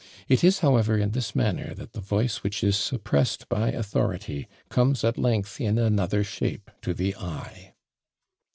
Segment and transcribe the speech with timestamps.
[0.27, 5.03] It is, however, in this manner that the voice which is suppressed by authority comes
[5.03, 7.75] at length in another shape to the eye.